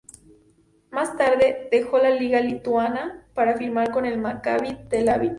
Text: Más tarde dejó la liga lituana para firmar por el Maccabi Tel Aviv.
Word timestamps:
Más 0.89 1.15
tarde 1.15 1.67
dejó 1.71 1.99
la 1.99 2.09
liga 2.09 2.41
lituana 2.41 3.23
para 3.35 3.53
firmar 3.55 3.91
por 3.91 4.07
el 4.07 4.17
Maccabi 4.17 4.75
Tel 4.89 5.07
Aviv. 5.09 5.29